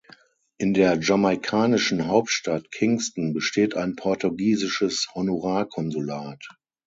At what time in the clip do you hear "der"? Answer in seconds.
0.73-0.97